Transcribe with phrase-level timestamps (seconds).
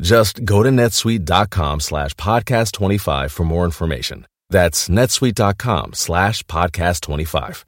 [0.00, 4.26] Just go to netsuite.com slash podcast 25 for more information.
[4.48, 7.64] That's netsuite.com slash podcast 25.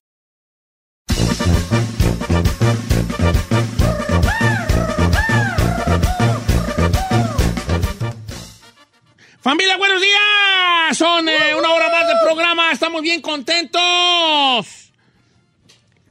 [9.43, 10.99] Familia, buenos días.
[10.99, 12.73] Son eh, una hora más de programa.
[12.73, 14.93] Estamos bien contentos.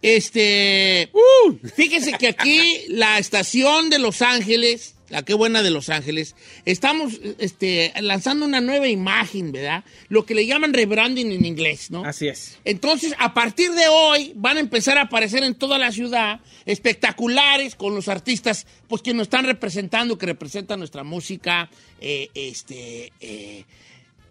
[0.01, 5.89] Este, uh, fíjense que aquí la estación de Los Ángeles la qué buena de Los
[5.89, 9.83] Ángeles, estamos este, lanzando una nueva imagen, ¿verdad?
[10.07, 12.05] Lo que le llaman rebranding en inglés, ¿no?
[12.05, 12.57] Así es.
[12.65, 17.75] Entonces, a partir de hoy, van a empezar a aparecer en toda la ciudad espectaculares
[17.75, 23.65] con los artistas, pues que nos están representando, que representan nuestra música, eh, este, eh,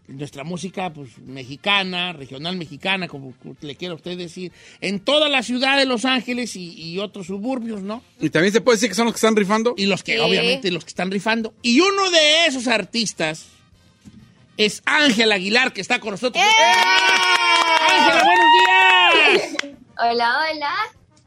[0.08, 5.76] nuestra música pues, mexicana, regional mexicana, como le quiera usted decir, en toda la ciudad
[5.76, 8.02] de Los Ángeles y, otros suburbios, ¿no?
[8.18, 9.74] Y también se puede decir que son los que están rifando.
[9.76, 11.54] Y los que, obviamente, los que están rifando.
[11.62, 13.46] Y uno de esos artistas
[14.56, 16.42] es Ángel Aguilar, que está con nosotros.
[16.42, 16.48] ¡Eh!
[17.88, 19.74] Ángela, buenos días.
[20.00, 20.74] Hola, hola.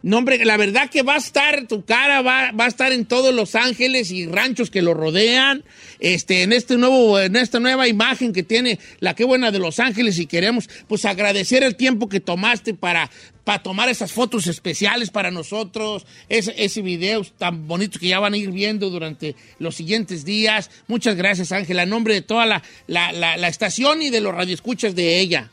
[0.03, 3.06] No, hombre, la verdad que va a estar, tu cara va, va, a estar en
[3.06, 5.63] todos Los Ángeles y ranchos que lo rodean,
[6.00, 9.79] este, en este nuevo, en esta nueva imagen que tiene la que buena de Los
[9.79, 13.12] Ángeles y queremos, pues, agradecer el tiempo que tomaste para,
[13.44, 18.33] para tomar esas fotos especiales para nosotros, ese, ese video tan bonito que ya van
[18.33, 20.72] a ir viendo durante los siguientes días.
[20.88, 24.33] Muchas gracias, Ángela, en nombre de toda la, la, la, la estación y de los
[24.33, 25.51] radioescuchas de ella.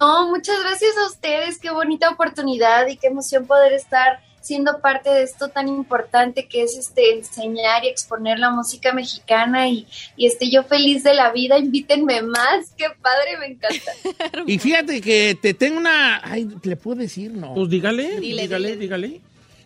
[0.00, 5.10] No, muchas gracias a ustedes, qué bonita oportunidad y qué emoción poder estar siendo parte
[5.10, 9.86] de esto tan importante que es este enseñar y exponer la música mexicana y,
[10.16, 13.92] y este yo feliz de la vida, invítenme más, qué padre, me encanta.
[14.46, 17.32] y fíjate que te tengo una, ay, ¿le puedo decir?
[17.32, 17.54] No.
[17.54, 19.20] Pues dígale, dígale, dígale.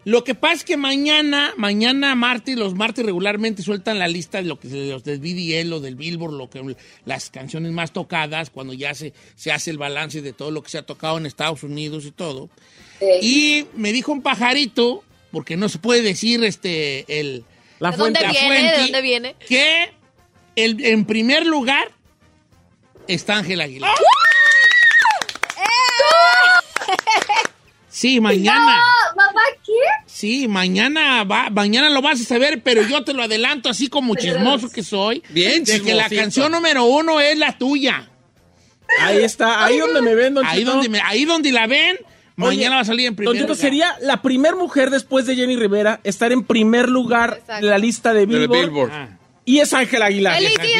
[0.05, 4.45] Lo que pasa es que mañana, mañana martes, los martes regularmente sueltan la lista de
[4.45, 8.73] lo que los del BDL o del Billboard, lo que las canciones más tocadas, cuando
[8.73, 11.62] ya se, se hace el balance de todo lo que se ha tocado en Estados
[11.62, 12.51] Unidos y todo.
[13.21, 17.45] Y me dijo un pajarito, porque no se puede decir este el
[17.79, 18.73] la fuente, ¿De dónde viene?
[18.73, 19.37] ¿De dónde viene?
[19.49, 19.93] Que
[20.57, 21.91] el, en primer lugar
[23.09, 23.91] está Ángel Aguilar.
[23.91, 24.23] ¡Ah!
[27.89, 28.83] Sí, mañana.
[29.65, 29.73] ¿Qué?
[30.07, 34.15] Sí, mañana va, mañana lo vas a saber, pero yo te lo adelanto así como
[34.15, 35.23] chismoso que soy.
[35.31, 38.09] Bien, De que la canción número uno es la tuya.
[39.01, 41.99] Ahí está, ahí donde me ven, don Ahí donde, me, ahí donde la ven,
[42.37, 43.57] mañana va a salir en primer lugar.
[43.57, 48.13] sería la primer mujer después de Jenny Rivera estar en primer lugar en la lista
[48.13, 48.91] de Billboard.
[48.93, 49.19] Ah.
[49.45, 50.35] Y es Ángela Aguilar.
[50.37, 50.79] ¡Felicidades,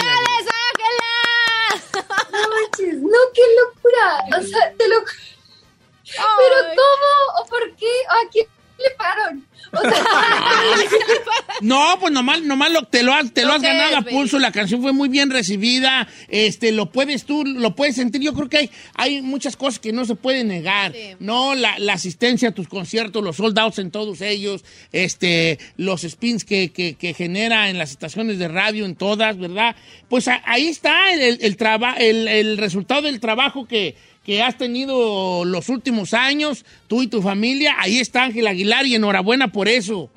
[0.75, 2.13] Ángela!
[2.33, 4.39] No manches, no, qué locura.
[4.39, 4.97] O sea, te lo
[6.15, 7.41] ¿Pero cómo?
[7.41, 7.87] ¿O por qué?
[8.09, 8.47] ¿A quién
[8.83, 9.47] le pagaron?
[11.63, 14.39] no, pues nomás, nomás lo, te lo has, te lo has ganado a pulso.
[14.39, 16.07] La canción fue muy bien recibida.
[16.29, 18.21] Este, lo puedes tú, lo puedes sentir.
[18.21, 20.93] Yo creo que hay, hay muchas cosas que no se pueden negar.
[21.21, 26.45] No, la, asistencia a tus conciertos, los sold outs en todos ellos, este, los spins
[26.45, 29.77] que, que, genera en las estaciones de radio, en todas, ¿verdad?
[30.09, 36.15] Pues ahí está el, el, el resultado del trabajo que que has tenido los últimos
[36.15, 37.77] años, tú y tu familia.
[37.79, 40.11] Ahí está Ángel Aguilar y enhorabuena por eso.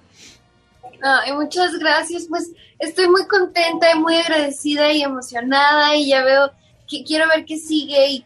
[1.33, 6.51] muchas gracias, pues estoy muy contenta y muy agradecida y emocionada y ya veo
[6.87, 8.25] que quiero ver qué sigue y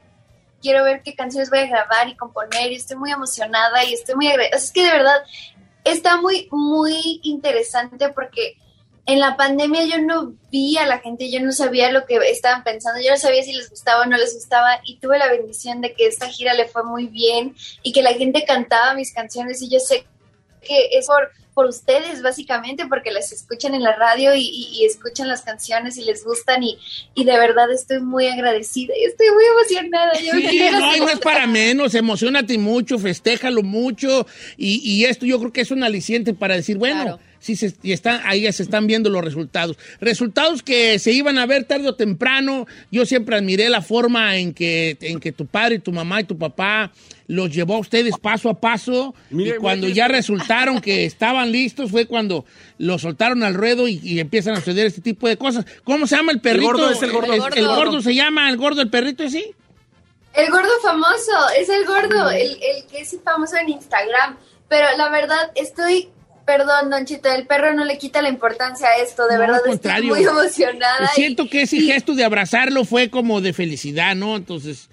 [0.61, 4.15] quiero ver qué canciones voy a grabar y componer y estoy muy emocionada y estoy
[4.15, 4.57] muy agradecida.
[4.57, 5.21] Es que de verdad
[5.83, 8.57] está muy, muy interesante porque
[9.05, 12.63] en la pandemia yo no vi a la gente, yo no sabía lo que estaban
[12.63, 15.81] pensando, yo no sabía si les gustaba o no les gustaba y tuve la bendición
[15.81, 19.61] de que esta gira le fue muy bien y que la gente cantaba mis canciones
[19.61, 20.05] y yo sé
[20.61, 25.41] que es por, por ustedes básicamente porque las escuchan en la radio y, escuchan las
[25.41, 26.77] canciones y les gustan y,
[27.15, 30.15] y, de verdad estoy muy agradecida y estoy muy emocionada.
[30.15, 35.53] sí, no, no es para menos, emocionate mucho, festéjalo mucho y, y, esto yo creo
[35.53, 38.87] que es un aliciente para decir, bueno sí se, y están, ahí ya se están
[38.87, 39.77] viendo los resultados.
[39.99, 42.67] Resultados que se iban a ver tarde o temprano.
[42.91, 46.37] Yo siempre admiré la forma en que, en que tu padre, tu mamá y tu
[46.37, 46.91] papá
[47.27, 49.13] los llevó a ustedes paso a paso.
[49.29, 52.43] y cuando ya resultaron que estaban listos fue cuando
[52.79, 55.65] los soltaron al ruedo y, empiezan a suceder este tipo de cosas.
[55.83, 56.71] ¿Cómo se llama el perrito?
[56.71, 57.33] El gordo es el gordo.
[57.33, 58.01] El, gordo.
[58.01, 59.53] se llama el gordo, el perrito, ¿sí?
[60.33, 64.37] El gordo famoso, es el gordo, el, el que es famoso en Instagram.
[64.67, 66.09] Pero la verdad, estoy
[66.49, 70.01] Perdón, Don Chito, el perro no le quita la importancia a esto, de verdad estoy
[70.01, 71.07] muy emocionada.
[71.13, 74.35] Siento que ese gesto de abrazarlo fue como de felicidad, ¿no?
[74.35, 74.89] Entonces...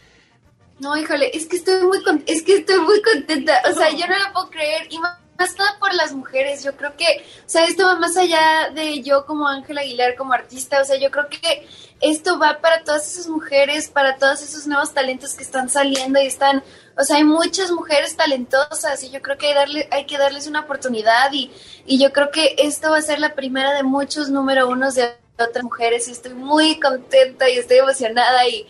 [0.80, 4.18] No, híjole, es que estoy muy es que estoy muy contenta, o sea, yo no
[4.18, 7.84] lo puedo creer y más nada por las mujeres, yo creo que, o sea, esto
[7.84, 11.66] va más allá de yo como Ángela Aguilar como artista, o sea, yo creo que
[12.00, 16.26] esto va para todas esas mujeres, para todos esos nuevos talentos que están saliendo y
[16.26, 16.62] están,
[16.96, 20.46] o sea, hay muchas mujeres talentosas y yo creo que hay, darle, hay que darles
[20.46, 21.50] una oportunidad y,
[21.86, 25.14] y yo creo que esto va a ser la primera de muchos número unos de
[25.44, 28.66] otras mujeres y estoy muy contenta y estoy emocionada y,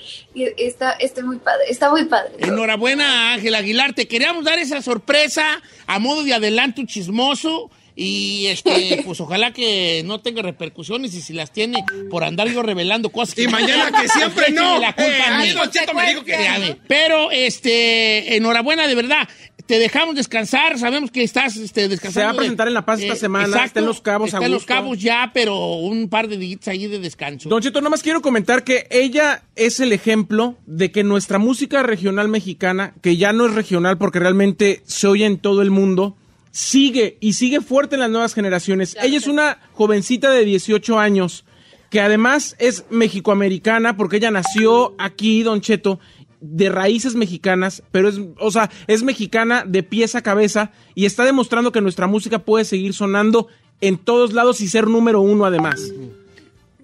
[0.57, 2.33] está, estoy muy padre, está muy padre.
[2.39, 9.03] Enhorabuena Ángel Aguilar, te queríamos dar esa sorpresa a modo de adelanto chismoso y este,
[9.07, 13.39] pues ojalá que no tenga repercusiones y si las tiene por andar yo revelando cosas.
[13.39, 14.79] Y mañana que siempre no.
[14.79, 19.29] La culpa eh, Pero este, enhorabuena de verdad.
[19.67, 22.21] Te dejamos descansar, sabemos que estás este, descansando.
[22.21, 24.33] Se va a presentar en La Paz esta eh, semana, está en Los Cabos.
[24.33, 27.49] Está en Los Cabos ya, pero un par de días ahí de descanso.
[27.49, 32.29] Don Cheto, nomás quiero comentar que ella es el ejemplo de que nuestra música regional
[32.29, 36.17] mexicana, que ya no es regional porque realmente se oye en todo el mundo,
[36.53, 38.97] sigue y sigue fuerte en las nuevas generaciones.
[39.03, 41.45] ella es una jovencita de 18 años
[41.91, 46.01] que además es mexicoamericana porque ella nació aquí, Don Cheto,
[46.41, 51.25] de raíces mexicanas, pero es, o sea, es mexicana de pies a cabeza y está
[51.25, 53.49] demostrando que nuestra música puede seguir sonando
[53.81, 55.81] en todos lados y ser número uno además.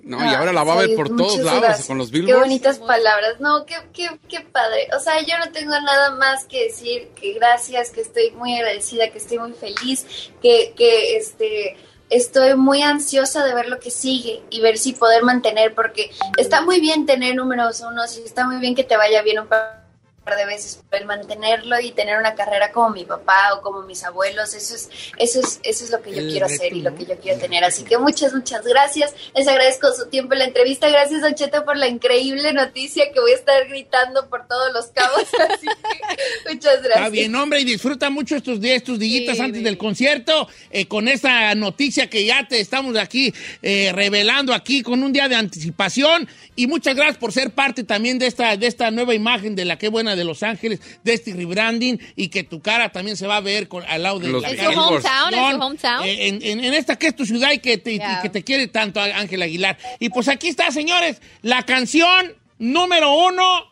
[0.02, 2.34] No, y ahora la va a ver por todos lados con los billboards.
[2.34, 3.40] Qué bonitas palabras.
[3.40, 4.88] No, qué, qué, qué padre.
[4.96, 9.10] O sea, yo no tengo nada más que decir que gracias, que estoy muy agradecida,
[9.10, 10.04] que estoy muy feliz,
[10.42, 11.76] que, que este
[12.12, 16.60] estoy muy ansiosa de ver lo que sigue y ver si poder mantener, porque está
[16.60, 19.81] muy bien tener números unos y está muy bien que te vaya bien un par
[20.24, 24.54] de veces, el mantenerlo y tener una carrera como mi papá o como mis abuelos,
[24.54, 24.88] eso es,
[25.18, 27.64] eso es, eso es lo que yo quiero hacer y lo que yo quiero tener.
[27.64, 29.14] Así que muchas, muchas gracias.
[29.34, 30.88] Les agradezco su tiempo en la entrevista.
[30.88, 34.86] Gracias, Don Cheto, por la increíble noticia que voy a estar gritando por todos los
[34.86, 35.26] cabos.
[35.50, 36.96] Así que muchas gracias.
[36.96, 41.08] Está bien, hombre, y disfruta mucho estos días, tus dillitas antes del concierto, eh, con
[41.08, 46.28] esta noticia que ya te estamos aquí eh, revelando aquí con un día de anticipación.
[46.54, 49.78] Y muchas gracias por ser parte también de esta, de esta nueva imagen de la
[49.78, 53.36] que buena de Los Ángeles, de este rebranding y que tu cara también se va
[53.36, 56.04] a ver con, al lado de la En su hometown, en su hometown.
[56.06, 59.42] Eh, en, esta que es tu ciudad y que te, que te quiere tanto Ángel
[59.42, 59.78] Aguilar.
[59.98, 63.70] Y pues aquí está, señores, la canción número uno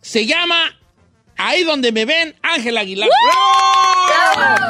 [0.00, 0.78] se llama
[1.36, 3.08] Ahí donde me ven, Ángel Aguilar.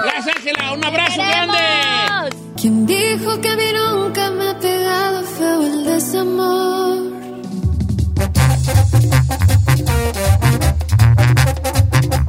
[0.04, 0.72] Gracias, Ángela.
[0.72, 1.58] Un abrazo grande.
[2.60, 7.14] ¿Quién dijo que a mí nunca me ha pegado feo el desamor?
[10.04, 10.26] フフフ
[12.08, 12.23] フフ。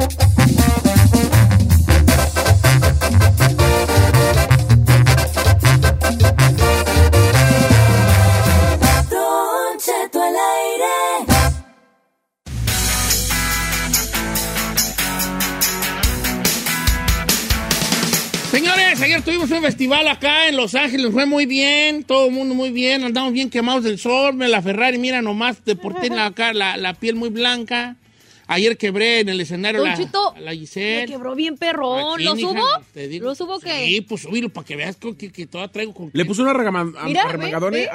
[18.56, 22.56] Señores, ayer tuvimos un festival acá en Los Ángeles, fue muy bien, todo el mundo
[22.56, 26.78] muy bien, andamos bien quemados del sol, la Ferrari, mira nomás, te porté acá la,
[26.78, 27.98] la piel muy blanca.
[28.48, 29.98] Ayer quebré en el escenario la,
[30.40, 31.08] la, Giselle.
[31.08, 32.24] quebró bien perrón.
[32.24, 32.64] ¿Lo subo?
[33.22, 33.86] ¿Lo subo qué?
[33.88, 36.12] Sí, pues subirlo para que veas que, que, toda traigo con...
[36.14, 37.90] Le puso una remangadone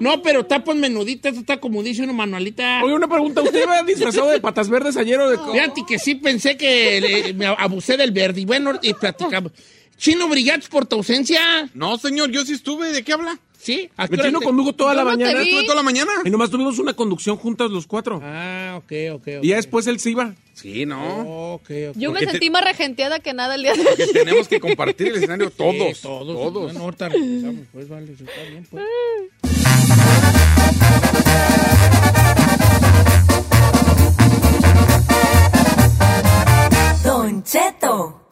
[0.00, 2.82] No, pero está pues menudita, esto está como dice una manualita.
[2.82, 5.38] Oye, una pregunta, ¿usted iba disfrazado de patas verdes ayer o de...?
[5.38, 9.52] Fíjate que sí pensé que me abusé del verde y bueno, y platicamos.
[9.96, 11.70] Chino, brillantes por tu ausencia.
[11.72, 12.92] No, señor, yo sí estuve.
[12.92, 13.38] ¿De qué habla?
[13.66, 13.90] ¿Sí?
[13.98, 15.40] Me con Hugo toda Yo la no te mañana.
[15.40, 15.48] vi.
[15.48, 16.12] Estuve toda la mañana.
[16.24, 18.20] Y nomás tuvimos una conducción juntas los cuatro.
[18.22, 19.22] Ah, ok, ok.
[19.38, 19.42] ok.
[19.42, 20.34] Y ya después él se iba.
[20.54, 21.54] Sí, no.
[21.54, 21.96] Ok, ok.
[21.96, 24.12] Yo me Porque te- sentí más regenteada que nada el día de hoy.
[24.12, 26.00] Tenemos que compartir el escenario Sí, todos.
[26.00, 26.26] todos.
[26.36, 26.62] Todos.
[26.62, 28.84] Bueno, ahorita regresamos, pues, vale, está bien, pues.
[37.04, 38.25] Don Cheto.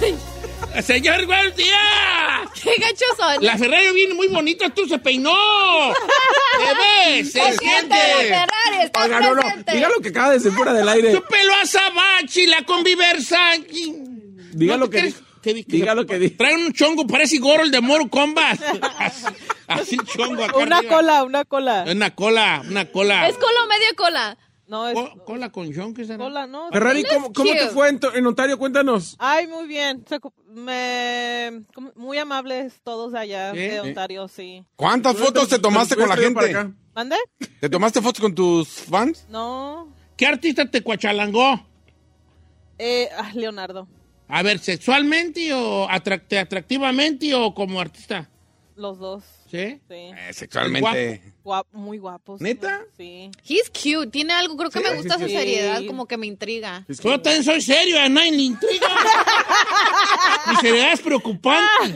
[0.82, 2.50] Señor, días.
[2.62, 3.44] ¡Qué gachos son!
[3.44, 5.32] La Ferrari viene muy bonita, tú se peinó.
[6.58, 7.32] ¿Qué ves?
[7.32, 7.96] Se ¡Presidente siente.
[7.96, 8.84] de Ferrari!
[8.84, 9.42] ¡Está Oiga, no, no.
[9.72, 11.12] Diga lo que acaba de decir fuera del aire.
[11.12, 13.38] Su pelo azabache, la conviversa.
[14.52, 15.12] Diga ¿No lo que
[15.66, 16.34] Diga lo que dijo.
[16.38, 18.58] Trae un chongo, parece Goro el de Moro Combat.
[18.98, 19.26] Así,
[19.68, 20.94] así chongo acá Una arriba.
[20.96, 21.84] cola, una cola.
[21.88, 23.28] Una cola, una cola.
[23.28, 24.36] ¿Es cola o media cola?
[24.68, 26.18] No, es Co- cola con chongo, ¿qué será?
[26.18, 26.70] cola, no.
[26.72, 28.58] Ferrari, ¿cómo, cómo te fue en, Ontario?
[28.58, 29.14] Cuéntanos.
[29.18, 30.04] Ay, muy bien.
[30.48, 31.62] Me,
[31.94, 34.64] muy amables todos allá de Ontario, sí.
[34.74, 36.72] ¿Cuántas fotos te tomaste con la gente?
[36.94, 37.16] ¿Mande?
[37.60, 39.26] ¿Te tomaste fotos con tus fans?
[39.28, 39.88] No.
[40.16, 41.64] ¿Qué artista te cuachalangó?
[42.78, 43.86] Eh, ah, Leonardo.
[44.28, 48.28] A ver, ¿sexualmente o atract- atractivamente o como artista?
[48.74, 49.22] Los dos.
[49.50, 49.78] ¿Sí?
[49.88, 49.94] Sí.
[49.94, 51.22] Eh, sexualmente.
[51.44, 52.40] Guap- muy guapos.
[52.40, 52.80] ¿Neta?
[52.96, 53.30] Sí.
[53.48, 54.08] He's cute.
[54.10, 56.84] Tiene algo, creo que me gusta su seriedad, como que me intriga.
[56.88, 58.86] Yo también soy serio, a nadie le intriga.
[60.50, 61.94] Mi seriedad es preocupante.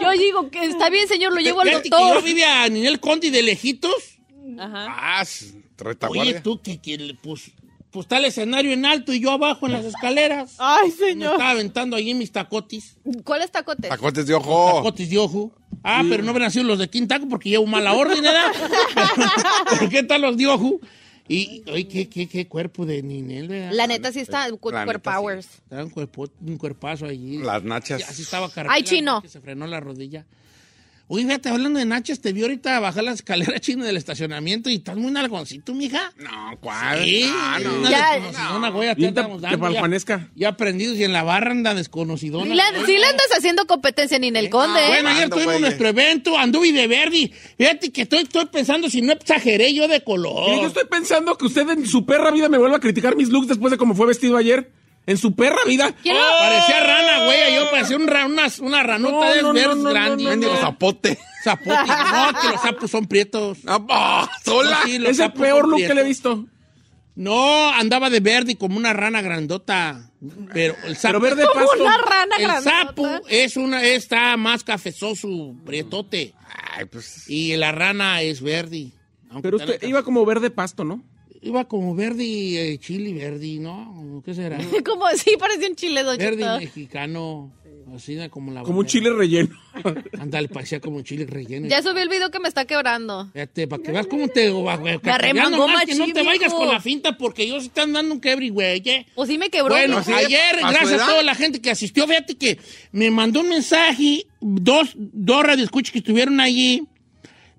[0.00, 2.24] Yo digo que está bien, señor, lo llevo al Fíjate que yo doctor.
[2.24, 3.94] vive a Ninel Conde de lejitos.
[4.58, 4.86] Ajá.
[4.88, 6.42] Ah, s- Oye, retaguardia.
[6.42, 7.50] tú, que, que le- pues,
[7.90, 10.54] pues está el escenario en alto y yo abajo en las escaleras.
[10.58, 11.32] Ay, Me señor.
[11.32, 12.96] estaba aventando allí mis tacotis.
[13.24, 13.88] ¿Cuál es tacote?
[13.88, 14.74] Tacotes de ojo.
[14.76, 15.52] Tacotis de ojo.
[15.90, 18.52] Ah, pero no hubieran sido los de Quintaco porque llevo mala orden, ¿verdad?
[19.70, 20.80] pero, ¿qué tal los de?
[21.28, 23.70] Y, oye, ¿qué, qué, qué cuerpo de Ninel, ¿verdad?
[23.72, 25.46] La neta sí está, cu- La cuer neta, powers.
[25.46, 27.38] Estaba un, cuerpo, un cuerpazo allí.
[27.38, 28.00] Las nachas.
[28.00, 28.72] Y así estaba cargando.
[28.74, 29.20] Ay, chino.
[29.22, 30.24] Que se frenó la rodilla.
[31.10, 34.74] Oye, fíjate, hablando de nachas, te vi ahorita bajar la escalera china del estacionamiento y
[34.74, 36.12] estás muy nalgoncito, mija.
[36.18, 37.02] No, ¿cuál?
[37.02, 37.74] Sí, Ah, no.
[37.80, 38.12] una Ya.
[38.20, 40.28] desconocidona, güey, ya te dando, ya- paljuanesca.
[40.34, 42.44] Ya aprendidos y en la barra anda desconocidona.
[42.44, 42.86] Sí, le, güey.
[42.92, 44.88] sí le andas haciendo competencia ni en el conde, ¿eh?
[44.88, 47.32] Bueno, ayer tuvimos nuestro evento, anduve de verde.
[47.56, 50.60] Fíjate que estoy, estoy pensando si no exageré yo de color.
[50.60, 53.48] yo estoy pensando que usted en su perra vida me vuelva a criticar mis looks
[53.48, 54.70] después de cómo fue vestido ayer.
[55.08, 55.92] En su perra vida.
[56.02, 57.54] ¿Quién lo- Parecía rana, güey.
[57.54, 60.24] Yo parecía un ra- una, una ranota No, de no, verdes no, no, grandes.
[60.24, 61.18] no, Mendigo zapote.
[61.42, 61.76] Zapote.
[62.12, 63.58] No, que los sapos son prietos.
[63.66, 64.80] Ah, ah, sola.
[64.84, 66.06] Sí, los Es el sapos peor son look que le he prietos.
[66.08, 66.44] visto.
[67.14, 70.10] No, andaba de verde como una rana grandota.
[70.52, 71.82] Pero el sapo, Pero verde Como pasto.
[71.84, 72.70] una rana el grandota.
[72.86, 76.34] sapo es una, está más cafezoso, prietote.
[76.76, 77.28] Ay, pues.
[77.28, 78.92] Y la rana es verde.
[79.30, 81.02] Aunque Pero tenga usted iba como verde pasto, ¿no?
[81.40, 84.22] Iba como verde, eh, chili verde, ¿no?
[84.24, 84.58] ¿Qué será?
[84.84, 87.52] Como sí, parecía un chile, don verde mexicano,
[87.94, 89.54] así como la Como un chile relleno.
[90.18, 91.68] Ándale, parecía como un chile relleno.
[91.68, 93.28] Ya subí el video que me está quebrando.
[93.32, 94.50] Fíjate, para que veas cómo te...
[94.50, 98.20] Me arremangó que no te vayas con la finta porque yo sí están dando un
[98.20, 98.82] quebri, güey.
[98.84, 99.06] ¿eh?
[99.14, 99.74] Pues sí me quebró.
[99.74, 102.58] Bueno, ayer, ¿A su gracias a toda la gente que asistió, fíjate que
[102.90, 106.82] me mandó un mensaje, dos, dos radioescuchas que estuvieron allí,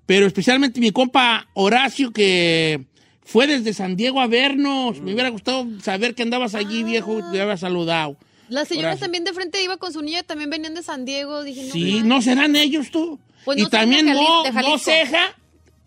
[0.04, 2.89] pero especialmente mi compa Horacio, que
[3.30, 5.00] fue desde San Diego a vernos.
[5.00, 8.16] Me hubiera gustado saber que andabas allí, viejo, y te había saludado.
[8.48, 11.44] Las señoras también de frente iba con su niña, también venían de San Diego.
[11.44, 11.72] Dije, no.
[11.72, 12.00] Sí.
[12.04, 13.20] ¿no serán ellos tú?
[13.44, 15.36] Pues y no también no, no ceja,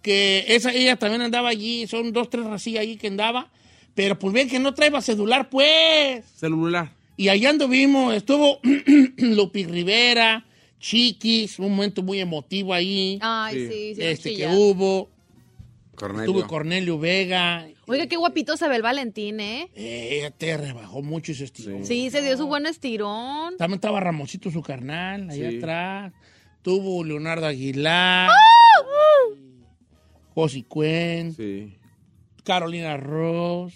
[0.02, 3.52] que esa, ella también andaba allí, son dos, tres rasillas allí que andaba,
[3.94, 6.24] pero pues bien que no traeba celular, pues.
[6.36, 6.94] Celular.
[7.18, 8.60] Y allá anduvimos, estuvo
[9.18, 10.46] Lupi Rivera,
[10.80, 13.68] Chiquis, un momento muy emotivo ahí, Ay, Sí.
[13.68, 14.02] sí, sí.
[14.02, 15.10] este que hubo,
[15.96, 16.32] Cornelio.
[16.32, 19.70] estuvo Cornelio Vega, Oiga, qué guapito se ve el Valentín, ¿eh?
[19.76, 21.84] eh, ella te rebajó mucho ese estilo.
[21.84, 23.58] Sí, se dio su buen estirón.
[23.58, 25.58] También estaba Ramosito su carnal, allá Sí.
[25.58, 26.14] atrás.
[26.62, 28.30] Tuvo Leonardo Aguilar,
[30.34, 31.78] Josi Cuen, Sí.
[32.44, 33.74] Carolina Ross,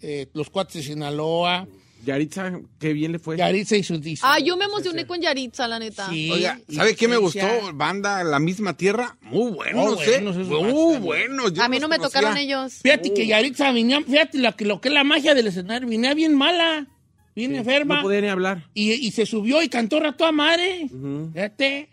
[0.00, 1.66] eh, los cuates de Sinaloa,
[2.04, 3.36] Yaritza, qué bien le fue.
[3.36, 6.08] Yaritza y sus dis- Ah, yo me emocioné con Yaritza, la neta.
[6.08, 7.46] Sí, Oiga, ¿sabe qué me gustó?
[7.74, 9.16] Banda La Misma Tierra.
[9.22, 10.16] Muy buenos, Oh, ¿eh?
[10.16, 11.52] esos Muy buenos.
[11.52, 12.20] Yo A mí no me conocía.
[12.20, 12.74] tocaron ellos.
[12.82, 16.14] Fíjate que Yaritza venía, fíjate lo que, lo que es la magia del escenario, venía
[16.14, 16.86] bien mala,
[17.34, 17.96] bien enferma.
[17.96, 18.68] No podía ni hablar.
[18.74, 20.88] y, y se subió y cantó rato a madre.
[21.32, 21.88] Fíjate.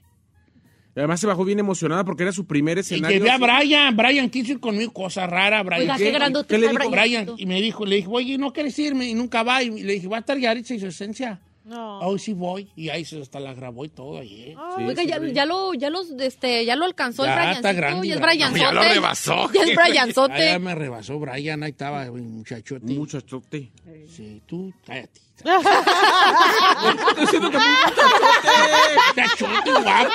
[0.96, 3.18] Y Además se bajó bien emocionada porque era su primer Y escenario.
[3.20, 3.44] llevé a sí.
[3.44, 3.96] Brian.
[3.96, 5.64] Brian quiso ir conmigo, cosa rara.
[5.64, 5.82] Brian.
[5.82, 6.12] Oiga, qué ¿Qué?
[6.12, 6.92] grandote ¿Qué le está dijo?
[6.92, 7.26] Brian.
[7.26, 9.08] Brian, y me dijo, le dije, oye, ¿no quieres irme?
[9.08, 9.64] Y nunca va.
[9.64, 11.40] Y le dije, va a estar Yaritza y su esencia.
[11.64, 12.00] No.
[12.00, 12.68] Hoy sí voy.
[12.76, 14.46] Y ahí se hasta la grabó y todo ahí.
[14.50, 14.56] ¿eh?
[14.58, 17.88] Ah, Oiga, ya, ya lo, ya los, este, ya lo alcanzó Ya el está Briancito,
[17.88, 18.36] grande, ya es grande.
[18.36, 18.60] Brianzote.
[18.60, 19.50] Ya lo rebasó.
[19.54, 20.46] Ya es Ah, Brianzote.
[20.46, 22.86] ya me rebasó Brian, ahí estaba, muchachote.
[22.92, 23.72] Un muchachote.
[24.10, 25.22] Sí, tú, cállate.
[25.42, 27.58] Estoy diciendo que
[29.08, 30.10] Muchachote, guapo.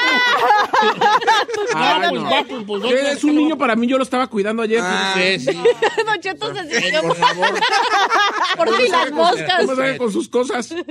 [0.71, 2.67] Pues, no.
[2.67, 4.81] pues, ¿dónde Es un niño para mí, yo lo estaba cuidando ayer.
[4.83, 5.15] Ah.
[5.17, 5.53] Sí, sí.
[6.07, 7.49] Don Cheto se sintió por favor.
[8.57, 9.61] por si las moscas.
[9.61, 10.75] ¿Cómo sabe con sus cosas?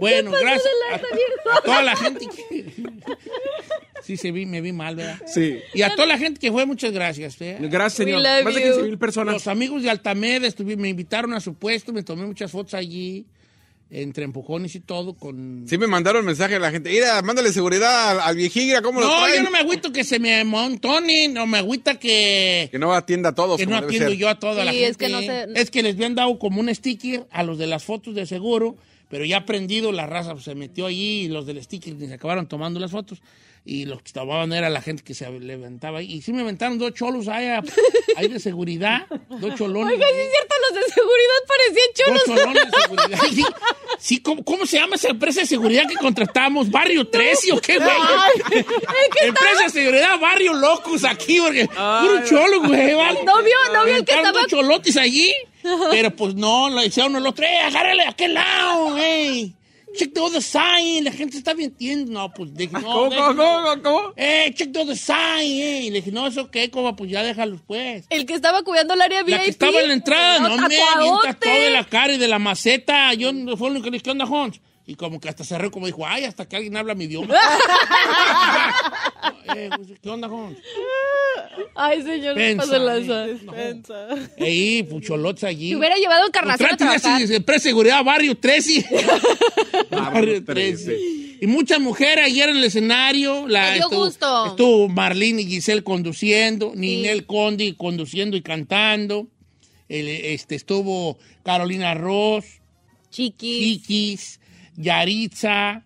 [0.00, 2.74] Bueno, gracias a, a toda la gente que...
[4.02, 5.18] Sí, se vi, me vi mal, ¿verdad?
[5.26, 5.58] Sí.
[5.74, 7.40] Y a toda la gente que fue, muchas gracias.
[7.40, 7.56] ¿eh?
[7.60, 8.22] Gracias, señor.
[8.22, 8.66] Más de you.
[8.68, 9.34] 15 mil personas.
[9.34, 13.26] Los amigos de Altamed me invitaron a su puesto, me tomé muchas fotos allí,
[13.88, 15.64] entre empujones y todo, con...
[15.68, 16.90] Sí me mandaron mensaje a la gente.
[16.90, 19.36] Mira, mándale seguridad al, al viejigra, ¿cómo lo No, traen?
[19.36, 22.68] yo no me agüito que se me montonen, no me agüita que...
[22.72, 24.18] Que no atienda a todos, que no atiendo ser.
[24.18, 24.88] yo a toda la gente.
[24.88, 27.68] es que no sé- Es que les habían dado como un sticker a los de
[27.68, 28.76] las fotos de seguro,
[29.08, 32.14] pero ya aprendido la raza pues, se metió allí y los del sticker ni se
[32.14, 33.22] acabaron tomando las fotos.
[33.68, 36.12] Y los que tomaban era la gente que se levantaba ahí.
[36.12, 37.64] Y sí me aventaron dos cholos ahí, a-
[38.16, 39.94] ahí de seguridad, dos cholones.
[39.94, 42.42] Oiga, sí es cierto, los de seguridad parecían Dos cholos.
[42.44, 43.20] cholones de seguridad.
[43.34, 43.44] Sí,
[43.98, 46.70] sí, ¿cómo, cómo se llama esa empresa de seguridad que contratamos?
[46.70, 47.88] ¿Barrio 13 o qué, güey?
[47.90, 48.58] Ay, que
[49.26, 53.24] Empresa de seguridad, Barrio Locos aquí, porque puro cholo, güey, ¿vale?
[53.24, 55.34] No vio, no vio el que estaba- dos cholotes allí,
[55.90, 59.55] pero pues no, le decía uno al otro, eh, agárrale a aquel lado, hey.
[59.96, 62.12] Check the other side, la gente está mintiendo.
[62.12, 63.36] No, pues dije, no, ¿Cómo, déjalo.
[63.36, 64.12] cómo, cómo, cómo?
[64.16, 65.82] Eh, check the other side, eh.
[65.84, 68.06] Y le dije, no, eso qué, como, pues ya déjalos, pues.
[68.10, 69.30] El que estaba cuidando el área VIP.
[69.30, 71.28] La que estaba en la entrada, no, me tatuadote.
[71.28, 73.14] tatuado de la cara y de la maceta.
[73.14, 74.60] Yo no fue lo único que le dije, ¿qué onda, Hans?
[74.86, 77.34] Y como que hasta se rió, como dijo, ay, hasta que alguien habla mi idioma.
[79.54, 80.58] Eh, pues, ¿Qué onda, Hans?
[81.74, 83.26] Ay, señor, Pensa, pase lanza.
[83.50, 84.08] Pensa.
[84.36, 85.68] Ey, pucholotes allí.
[85.68, 87.44] Si hubiera llevado encarnación a Trate de trabajar.
[87.44, 88.84] preseguridad Barrio 13.
[89.90, 90.84] Barrio Barrio 13.
[90.84, 90.98] 13.
[91.40, 93.46] Y muchas mujeres ayer en el escenario.
[93.46, 94.46] La, Me dio estuvo, gusto.
[94.46, 99.28] Estuvo Marlene y Giselle conduciendo, Ninel Condi conduciendo y cantando.
[99.88, 102.44] El, este, estuvo Carolina Ross,
[103.10, 103.82] Chiquis.
[103.82, 104.40] Chiquis,
[104.76, 105.82] Yaritza.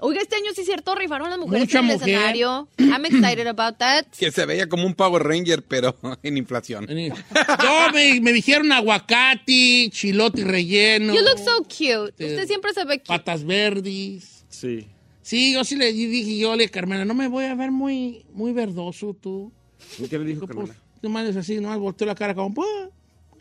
[0.00, 2.08] Oiga, este año sí es cierto, rifaron las mujeres Mucha en el mujer.
[2.08, 2.68] escenario.
[2.78, 4.04] I'm excited about that.
[4.18, 6.86] Que se veía como un Power Ranger, pero en inflación.
[6.86, 12.10] No, me, me dijeron aguacate, chilote relleno, You look so cute.
[12.26, 13.08] Usted siempre se ve cute.
[13.08, 14.44] patas verdes.
[14.48, 14.88] Sí.
[15.22, 18.52] Sí, yo sí le dije yo, le Carmela, no me voy a ver muy, muy
[18.52, 19.52] verdoso tú.
[19.98, 20.74] ¿Y ¿Qué le dijo, Pues, Carmela?
[21.02, 22.68] nomás es así, nomás volteó la cara como, pues,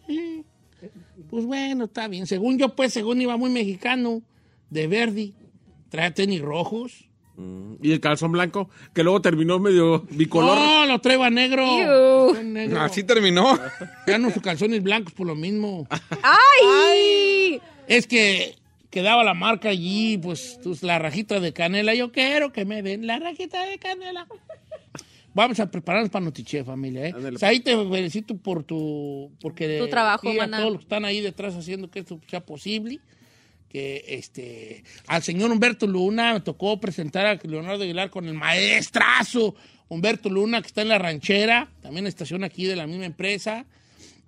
[0.08, 0.44] eh,
[1.30, 2.26] pues bueno, está bien.
[2.26, 4.22] Según yo, pues, según iba muy mexicano,
[4.74, 5.34] de verde,
[5.90, 7.06] trae tenis rojos.
[7.82, 10.56] Y el calzón blanco, que luego terminó medio bicolor.
[10.56, 11.66] No, lo traigo a negro.
[12.80, 13.58] Así terminó.
[14.06, 15.88] Ya no sus calzones blancos por lo mismo.
[16.22, 17.60] ¡Ay!
[17.88, 18.56] Es que
[18.92, 21.96] quedaba la marca allí, pues, pues, la rajita de canela.
[21.96, 24.28] Yo quiero que me den la rajita de canela.
[25.34, 27.08] Vamos a prepararnos para Notiche, familia.
[27.08, 27.16] ¿eh?
[27.34, 29.32] O sea, ahí te felicito por tu...
[29.42, 30.58] Porque Tu trabajo, a maná.
[30.60, 33.00] todos los que están ahí detrás haciendo que esto sea posible.
[33.74, 34.84] Que este...
[35.08, 39.56] Al señor Humberto Luna me tocó presentar a Leonardo Aguilar con el maestrazo
[39.90, 41.70] Humberto Luna, que está en la ranchera.
[41.82, 43.66] También estación aquí de la misma empresa.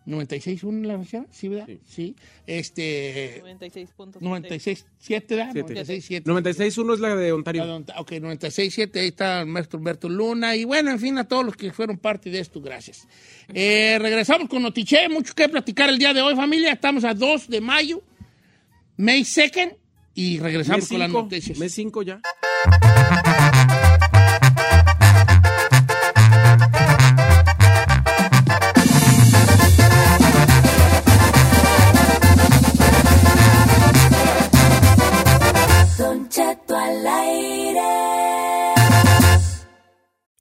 [0.08, 1.68] 96.1 en la ranchera, ¿sí, verdad?
[1.88, 2.16] Sí.
[2.46, 3.42] Este...
[3.44, 4.20] 96.7.
[4.20, 5.50] 96.7, ¿verdad?
[5.54, 6.24] Siete.
[6.24, 6.24] 96.7.
[6.24, 7.66] 96.1 es la de Ontario.
[7.66, 10.56] don- Ok, 96.7, ahí está el maestro Humberto Luna.
[10.56, 13.08] Y bueno, en fin, a todos los que fueron parte de esto, gracias.
[13.54, 16.72] Eh, regresamos con Notiche, mucho que platicar el día de hoy, familia.
[16.74, 18.04] Estamos a 2 de mayo,
[18.98, 19.78] May 2nd,
[20.14, 21.58] y regresamos Mes con las 5, noticias.
[21.58, 22.22] mes 5 ya.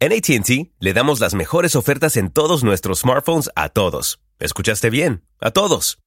[0.00, 4.20] En ATT le damos las mejores ofertas en todos nuestros smartphones a todos.
[4.38, 5.24] ¿Escuchaste bien?
[5.40, 6.03] A todos.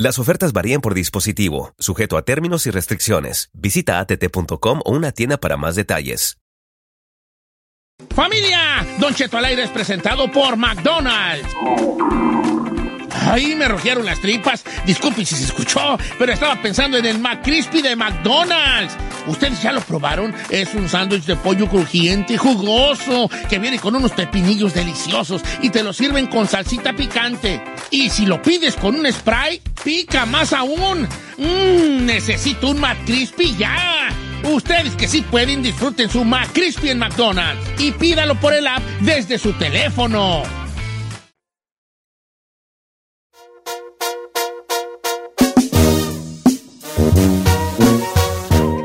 [0.00, 3.50] Las ofertas varían por dispositivo, sujeto a términos y restricciones.
[3.52, 6.38] Visita att.com o una tienda para más detalles.
[8.14, 11.54] Familia, Don Cheto al aire es presentado por McDonald's.
[13.30, 14.64] Ay, me rogieron las tripas.
[14.86, 18.96] Disculpe si se escuchó, pero estaba pensando en el McCrispy de McDonald's.
[19.26, 20.34] ¿Ustedes ya lo probaron?
[20.48, 25.82] Es un sándwich de pollo crujiente, jugoso, que viene con unos pepinillos deliciosos y te
[25.82, 27.62] lo sirven con salsita picante.
[27.90, 31.08] Y si lo pides con un spray, pica más aún.
[31.38, 34.08] Mmm, necesito un McCrispy ya.
[34.44, 39.38] Ustedes que sí pueden, disfruten su McCrispy en McDonald's y pídalo por el app desde
[39.38, 40.42] su teléfono.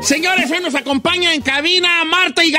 [0.06, 2.52] Señores, hoy nos acompaña en cabina Marta y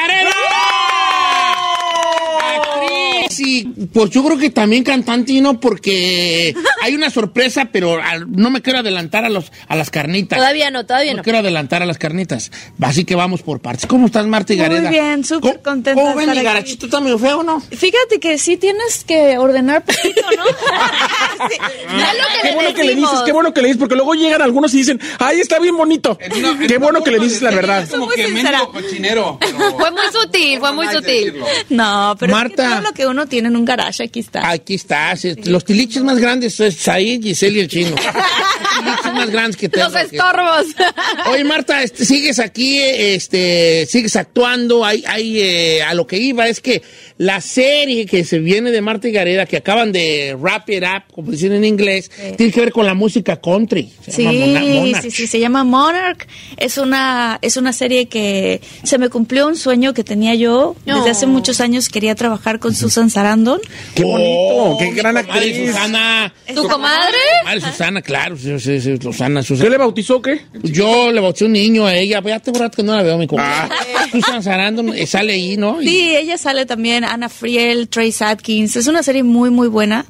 [3.93, 8.49] pues yo creo que también cantante y no porque hay una sorpresa, pero al- no
[8.49, 10.37] me quiero adelantar a los a las carnitas.
[10.37, 11.23] Todavía no, todavía No no.
[11.23, 12.51] quiero adelantar a las carnitas.
[12.81, 13.85] Así que vamos por partes.
[13.87, 14.81] ¿Cómo estás, Marta Higareda?
[14.81, 16.45] Muy bien, súper ¿Cómo- contenta ¿Cómo de ven estar mi aquí.
[16.45, 16.85] garachito?
[16.87, 17.59] ¿Está medio feo o no?
[17.61, 20.43] Fíjate que sí tienes que ordenar poquito, ¿no?
[21.49, 21.55] Sí.
[21.97, 23.11] Ya lo que Qué le bueno que le decimos.
[23.11, 25.77] dices, qué bueno que le dices, porque luego llegan algunos y dicen, ay, está bien
[25.77, 26.17] bonito.
[26.67, 27.83] Qué bueno que le dices la verdad.
[27.83, 28.59] Es como Muy que sincera.
[28.63, 29.37] mendigo cochinero.
[29.39, 31.25] pero- Fue muy sutil, fue muy No hay que sutil.
[31.25, 31.45] decirlo.
[31.69, 32.69] No, pero es que Marta.
[32.71, 34.49] todo lo que uno tiene en un garage, aquí está.
[34.49, 35.25] Aquí estás.
[35.25, 37.89] eh, Los tiliches más grandes es Said, Giselle y el chino.
[37.95, 39.85] Los tiliches más grandes que tengo.
[39.87, 40.15] Los aquí.
[40.15, 40.65] estorbos.
[41.31, 44.85] Oye, Marta, este, sigues aquí, este, sigues actuando.
[44.85, 46.81] Hay, hay, eh, a lo que iba es que
[47.17, 51.03] la serie que se viene de Marta y Gareda, que acaban de wrap it up,
[51.13, 53.91] como dicen en inglés, tiene que ver con la música country.
[54.05, 55.01] Se Sí, llama Mona- Monarch.
[55.03, 56.27] sí, sí, se llama Monarch.
[56.57, 60.75] Es una, es una serie que se me cumplió un sueño que tenía yo.
[60.85, 63.46] Desde hace muchos años quería trabajar con Susan Sarandon.
[63.95, 65.67] Qué bonito, Oh, qué mi gran actriz.
[65.67, 66.33] Susana.
[66.53, 67.17] ¿Tu comadre?
[67.41, 69.69] Comadre Susana, claro, sí, sí, sí, Susana, ¿Qué Susana.
[69.69, 70.41] le bautizó qué?
[70.63, 73.17] Yo le bauté un niño a ella, pues ya te borras que no la veo,
[73.17, 73.73] mi comadre.
[74.11, 75.81] Susan Sarandon eh, sale ahí, ¿no?
[75.81, 78.75] Y- Sí, ella sale también, Ana Friel, Trace Atkins.
[78.75, 80.05] Es una serie muy, muy buena.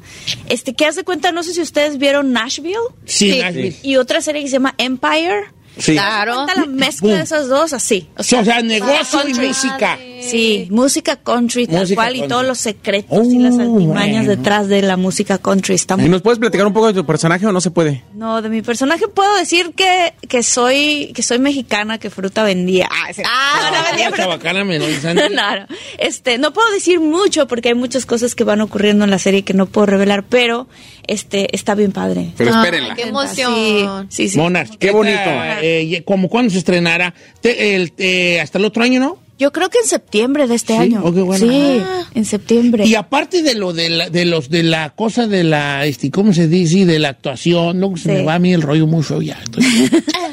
[0.50, 2.76] Este, que hace cuenta, no sé si ustedes vieron Nashville.
[3.06, 3.40] Sí, Sí.
[3.40, 3.76] Nashville.
[3.84, 5.46] Y otra serie que se llama Empire.
[5.80, 5.94] Sí.
[5.94, 6.46] Claro.
[6.56, 8.08] La mezcla de esas dos así.
[8.18, 9.98] O O sea, negocio y música.
[10.22, 14.36] Sí, música country, tal Música cual, y todos los secretos y las Oh, altimañas bueno.
[14.42, 15.76] detrás de la música country.
[15.76, 16.10] Está ¿Y muy...
[16.10, 18.04] nos puedes platicar un poco de tu personaje o no se puede?
[18.16, 22.90] No, de mi personaje puedo decir que, que soy que soy mexicana, que fruta vendía.
[22.92, 23.22] Ah, sí.
[23.26, 24.24] Ah, no, vendía La fruta.
[24.24, 25.16] chabacana me lo dicen.
[25.16, 25.68] no, no.
[26.00, 29.44] Este, no puedo decir mucho porque hay muchas cosas que van ocurriendo en la serie
[29.44, 30.68] que no puedo revelar, pero
[31.08, 32.32] este está bien padre.
[32.38, 32.96] Pero espérenla.
[32.96, 34.08] qué emoción.
[34.10, 34.38] Sí, sí, sí.
[34.38, 34.78] Monarch.
[34.78, 35.18] Qué bonito.
[35.62, 37.14] eh, como cuando se estrenara.
[37.42, 39.18] Te- el- eh, hasta el otro año, ¿no?
[39.40, 41.02] Yo creo que en septiembre de este Sí, año.
[41.04, 41.46] oh, bueno.
[41.46, 41.82] Sí,
[42.16, 42.86] en septiembre.
[42.86, 46.34] Y aparte de lo de, la, de los de la cosa de la este, ¿cómo
[46.34, 46.86] se dice?
[46.86, 48.10] de la actuación, luego se Sí.
[48.10, 49.40] me va a mí el rollo mucho ya.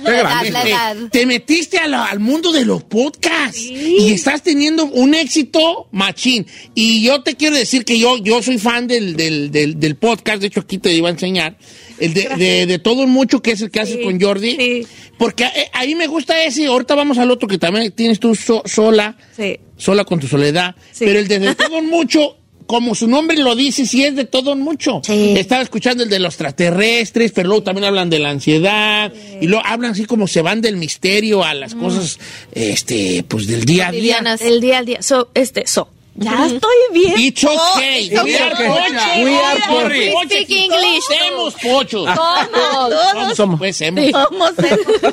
[0.05, 0.97] La edad, la edad.
[1.11, 6.47] te metiste a la- al mundo de los podcasts y estás teniendo un éxito machín.
[6.75, 10.43] Y yo te quiero decir que yo, yo soy fan del, del, del, del podcast,
[10.43, 11.57] de hecho aquí te iba a enseñar,
[11.99, 14.57] el de, de, de todo mucho que es el que haces Sí, con Jordi.
[14.57, 14.87] sí.
[15.19, 18.63] Porque eh, ahí me gusta ese, ahorita vamos al otro que también tienes tú so-
[18.67, 19.59] sola, Sí.
[19.77, 20.75] sola con tu soledad.
[20.93, 21.05] Sí.
[21.05, 24.57] Pero el de, de todo mucho, como su nombre lo dice, sí es de todo
[24.57, 25.03] mucho.
[25.05, 25.35] Sí.
[25.37, 29.13] Estaba escuchando el de los extraterrestres, pero luego también hablan de la ansiedad.
[29.41, 32.19] Y luego hablan así como se van del misterio a las cosas,
[32.53, 34.19] este, pues del día a día.
[34.41, 35.03] El día al día.
[35.03, 35.89] So, este, so.
[36.17, 37.15] Ya estoy bien.
[37.19, 38.07] It's okay.
[38.07, 39.17] it's We are pochos.
[39.17, 40.25] We are pochos.
[40.25, 41.05] Speak English.
[41.29, 42.09] Somos pochos.
[42.15, 43.59] Somos, Somos.
[43.59, 44.55] pues, Somos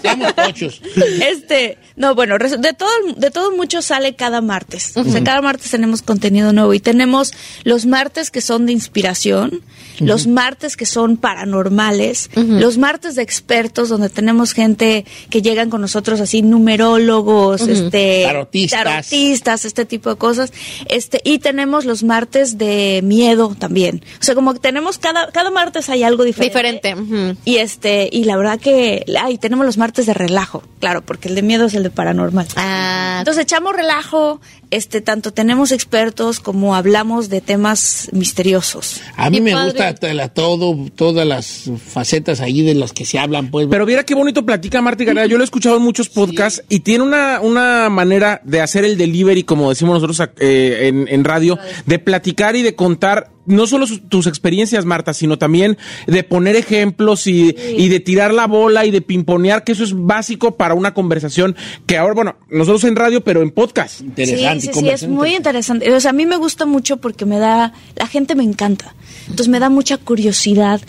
[0.04, 0.82] somos pochos.
[1.28, 4.96] Este, no, bueno, de todo, de todo mucho sale cada martes.
[4.96, 7.34] O sea, cada martes tenemos contenido nuevo y tenemos
[7.64, 9.62] los martes que son de inspiración,
[10.00, 15.82] los martes que son paranormales, los martes de expertos donde tenemos gente que llegan con
[15.82, 18.84] nosotros así numerólogos, este, Tarotistas.
[18.84, 20.54] tarotistas, este tipo de cosas.
[20.92, 24.04] Este, y tenemos los martes de miedo también.
[24.20, 26.52] O sea, como que tenemos cada cada martes hay algo diferente.
[26.94, 27.36] Diferente.
[27.46, 31.36] Y este, y la verdad que, ay, tenemos los martes de relajo, claro, porque el
[31.36, 32.46] de miedo es el de paranormal.
[32.58, 39.02] Ah, Entonces echamos relajo, este, tanto tenemos expertos como hablamos de temas misteriosos.
[39.16, 39.66] A mí me padre.
[39.72, 43.68] gusta t- la- todo, todas las facetas ahí de las que se hablan, pues.
[43.70, 45.26] Pero viera qué bonito platica Marta Gareda.
[45.26, 48.98] Yo lo he escuchado en muchos podcasts y tiene una, una manera de hacer el
[48.98, 53.88] delivery, como decimos nosotros eh, en, en radio, de platicar y de contar no solo
[53.88, 58.86] sus- tus experiencias, Marta, sino también de poner ejemplos y, y de tirar la bola
[58.86, 61.56] y de pimponear, que eso es básico para una conversación
[61.88, 64.02] que ahora, bueno, nosotros en radio, pero en podcast.
[64.02, 64.62] interesante.
[64.68, 65.92] sí, sí, sí, es muy interesante.
[65.92, 68.96] O sea, a mí me gusta mucho porque me da, la gente me encanta.
[69.24, 70.80] Entonces me da mucha curiosidad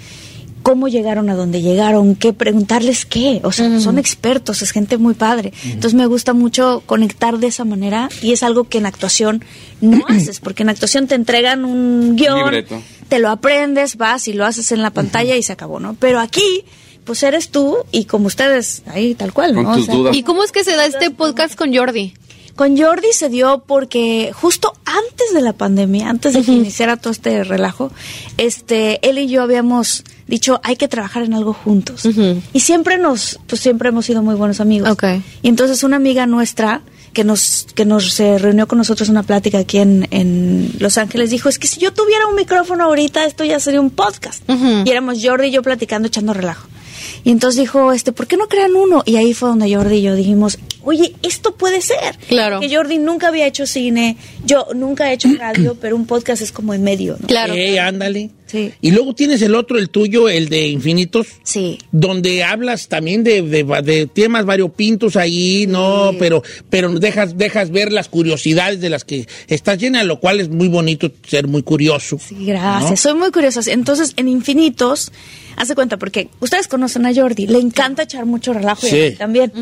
[0.62, 3.40] cómo llegaron a donde llegaron, qué preguntarles qué.
[3.44, 5.52] O sea, son expertos, es gente muy padre.
[5.64, 9.44] Entonces me gusta mucho conectar de esa manera y es algo que en actuación
[9.80, 12.80] no haces, porque en actuación te entregan un guion, libreto.
[13.08, 15.94] te lo aprendes, vas y lo haces en la pantalla y se acabó, ¿no?
[15.98, 16.64] Pero aquí,
[17.04, 19.64] pues eres tú y como ustedes, ahí tal cual, ¿no?
[19.64, 20.16] Con O tus sea, dudas.
[20.16, 22.14] ¿Y cómo es que se da este podcast con Jordi?
[22.54, 27.12] Con Jordi se dio porque justo antes de la pandemia, antes de que iniciara todo
[27.12, 27.90] este relajo,
[28.38, 32.06] este, él y yo habíamos dicho hay que trabajar en algo juntos.
[32.52, 34.90] Y siempre nos, pues siempre hemos sido muy buenos amigos.
[34.90, 35.04] Ok.
[35.42, 39.22] Y entonces una amiga nuestra que nos, que nos se reunió con nosotros en una
[39.22, 43.24] plática aquí en, en Los Ángeles dijo, es que si yo tuviera un micrófono ahorita,
[43.24, 44.42] esto ya sería un podcast.
[44.48, 46.68] Y éramos Jordi y yo platicando, echando relajo.
[47.24, 49.02] Y entonces dijo, este, ¿por qué no crean uno?
[49.06, 52.16] Y ahí fue donde Jordi y yo dijimos, oye, esto puede ser.
[52.28, 52.60] Claro.
[52.60, 56.52] Que Jordi nunca había hecho cine, yo nunca he hecho radio, pero un podcast es
[56.52, 57.26] como en medio, ¿no?
[57.26, 57.54] Claro.
[57.82, 58.30] Ándale.
[58.52, 58.72] Sí.
[58.82, 61.26] Y luego tienes el otro, el tuyo, el de Infinitos.
[61.42, 61.78] Sí.
[61.90, 66.12] Donde hablas también de, de- de temas variopintos ahí, ¿no?
[66.18, 70.50] Pero, pero dejas, dejas ver las curiosidades de las que estás llena, lo cual es
[70.50, 72.18] muy bonito ser muy curioso.
[72.24, 72.90] Sí, gracias.
[72.90, 72.96] ¿no?
[72.96, 73.60] Soy muy curiosa.
[73.72, 75.10] Entonces, en Infinitos,
[75.56, 79.10] hace cuenta, porque ustedes conocen a Jordi, le encanta echar mucho relajo y a mí
[79.16, 79.52] también.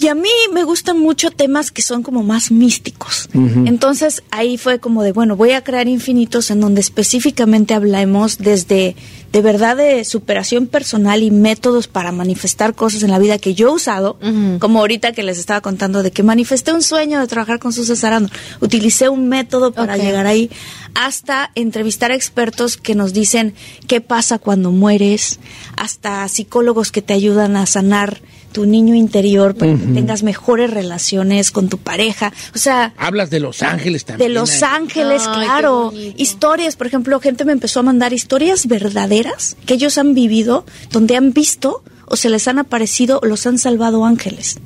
[0.00, 3.28] Y a mí me gustan mucho temas que son como más místicos.
[3.34, 8.96] Entonces ahí fue como de, bueno, voy a crear infinitos en donde específicamente hablemos desde
[9.30, 13.68] de verdad de superación personal y métodos para manifestar cosas en la vida que yo
[13.68, 14.18] he usado,
[14.58, 17.96] como ahorita que les estaba contando de que manifesté un sueño de trabajar con Susan
[17.96, 18.32] Sarandon.
[18.60, 20.50] Utilicé un método para llegar ahí,
[20.94, 23.54] hasta entrevistar a expertos que nos dicen
[23.86, 25.38] qué pasa cuando mueres,
[25.76, 31.50] hasta psicólogos que te ayudan a sanar tu niño interior para que tengas mejores relaciones
[31.50, 32.32] con tu pareja.
[32.54, 34.34] O sea, Hablas de Los Ángeles de también.
[34.34, 34.70] Los ahí.
[34.74, 35.92] Ángeles, Ay, claro.
[36.16, 41.16] Historias, por ejemplo, gente me empezó a mandar historias verdaderas que ellos han vivido, donde
[41.16, 44.58] han visto o se les han aparecido o los han salvado ángeles.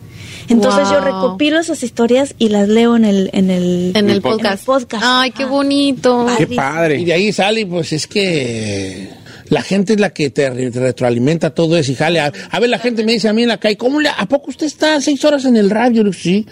[0.49, 4.23] Entonces yo recopilo esas historias y las leo en el en el, En el El
[4.23, 4.65] podcast.
[4.65, 4.95] podcast.
[4.97, 5.05] podcast.
[5.07, 6.27] Ay, qué bonito.
[6.37, 7.03] Qué Y padre.
[7.05, 9.09] de ahí sale, pues es que
[9.55, 12.21] la gente es la que te re- te retroalimenta todo eso y jale.
[12.21, 14.27] A, a ver, la gente me dice a mí en la calle, ¿cómo le, ¿a
[14.27, 16.03] poco usted está seis horas en el radio?
[16.03, 16.47] Le digo, sí.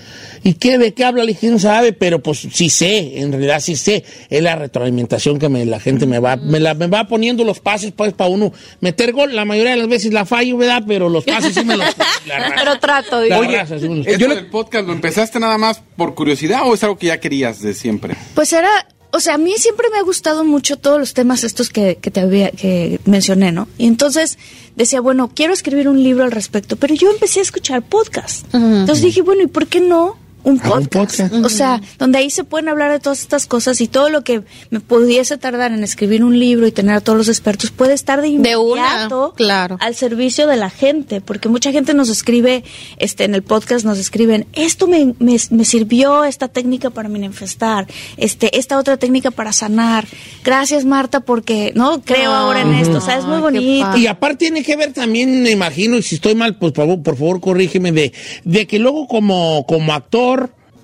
[0.44, 1.22] ¿Y qué, de qué habla?
[1.22, 4.04] Le dije, "¿Quién sabe, pero pues sí sé, en realidad sí sé.
[4.30, 7.60] Es la retroalimentación que me, la gente me va, me, la, me va poniendo los
[7.60, 9.34] pases pues, para uno meter gol.
[9.34, 10.82] La mayoría de las veces la fallo, ¿verdad?
[10.86, 11.86] Pero los pases sí me los...
[12.26, 13.42] la Pero trato, digo.
[13.42, 16.60] raza, sí me los- ¿Esto yo le- del podcast lo empezaste nada más por curiosidad
[16.64, 18.14] o es algo que ya querías de siempre?
[18.34, 18.68] Pues era,
[19.12, 22.10] o sea, a mí siempre me ha gustado mucho todos los temas estos que, que
[22.10, 23.68] te había, que mencioné, ¿no?
[23.76, 24.38] Y entonces
[24.74, 28.44] decía, bueno, quiero escribir un libro al respecto, pero yo empecé a escuchar podcasts.
[28.54, 30.16] Entonces dije, bueno, ¿y por qué no?
[30.44, 31.32] Un Ah, un podcast.
[31.34, 34.42] O sea, donde ahí se pueden hablar de todas estas cosas y todo lo que
[34.70, 38.20] me pudiese tardar en escribir un libro y tener a todos los expertos puede estar
[38.22, 39.76] de De una, inmediato claro.
[39.80, 42.64] al servicio de la gente, porque mucha gente nos escribe,
[42.98, 47.86] este, en el podcast nos escriben, esto me, me, me sirvió, esta técnica para manifestar,
[48.16, 50.06] este, esta otra técnica para sanar.
[50.44, 53.96] Gracias Marta, porque, no, creo ahora en esto, o sea, es muy bonito.
[53.96, 57.02] Y aparte tiene que ver también, me imagino, y si estoy mal, pues por favor,
[57.02, 58.12] por favor corrígeme, de,
[58.44, 60.31] de que luego como, como actor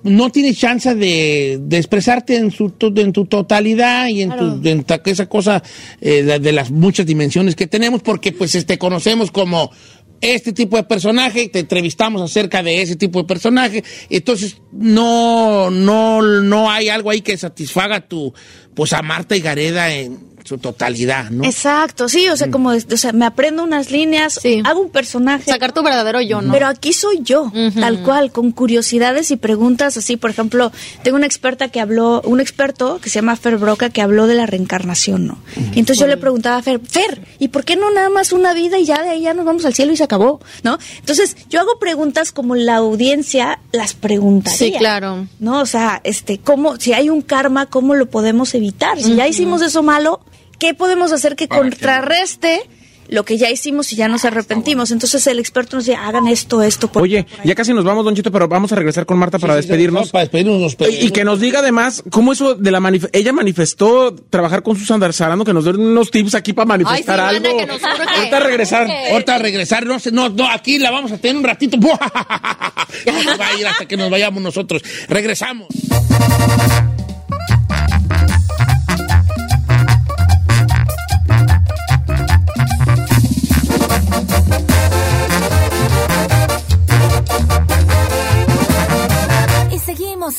[0.04, 4.60] no tienes chance de, de expresarte en, su, en tu totalidad y en, Claro.
[4.60, 5.62] tu, en ta- esa cosa
[6.00, 9.70] eh, de, de las muchas dimensiones que tenemos, porque pues este conocemos como
[10.20, 16.22] este tipo de personaje, te entrevistamos acerca de ese tipo de personaje, entonces no, no,
[16.22, 18.32] no hay algo ahí que satisfaga tu,
[18.74, 21.44] pues a Marta y Gareda en su totalidad, ¿no?
[21.44, 24.62] Exacto, sí, o sea, como, o sea, me aprendo unas líneas, Sí.
[24.64, 25.50] hago un personaje.
[25.50, 26.52] Sacar tu verdadero yo, ¿no?
[26.52, 30.16] Pero aquí soy yo, tal cual, con curiosidades y preguntas así.
[30.16, 30.72] Por ejemplo,
[31.02, 34.34] tengo una experta que habló, un experto que se llama Fer Broca que habló de
[34.34, 35.38] la reencarnación, ¿no?
[35.74, 38.54] Y entonces yo le preguntaba a Fer, Fer, ¿y por qué no nada más una
[38.54, 40.78] vida y ya de ahí ya nos vamos al cielo y se acabó, ¿no?
[40.98, 44.58] Entonces yo hago preguntas como la audiencia las preguntaría.
[44.58, 45.26] Sí, claro.
[45.38, 45.60] ¿No?
[45.60, 49.00] O sea, este, ¿cómo, si hay un karma, cómo lo podemos evitar?
[49.00, 50.20] Si ya hicimos eso malo,
[50.58, 52.62] ¿qué podemos hacer que contrarreste
[53.10, 54.90] lo que ya hicimos y ya nos arrepentimos?
[54.90, 56.88] Entonces el experto nos dice, hagan esto, esto.
[56.92, 59.54] Por Oye, ya casi nos vamos, Don Chito, pero vamos a regresar con Marta para
[59.54, 60.06] Sí, sí, despedirnos.
[60.06, 60.60] no, para despedirnos.
[60.60, 64.76] nos Y, que nos diga además cómo eso de la manif- ella manifestó trabajar con
[64.76, 67.66] Susan Darzarano, que nos den unos tips aquí para manifestar Ay, sí, algo.
[67.66, 67.82] Nos.
[67.82, 68.88] Ahorita regresar.
[69.10, 71.78] Ahorita a regresar, no sé, no, no, aquí la vamos a tener un ratito.
[71.88, 74.82] No va a ir hasta que nos vayamos nosotros.
[75.08, 75.68] Regresamos.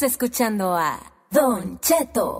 [0.03, 0.99] Escuchando a
[1.31, 2.37] Don Cheto.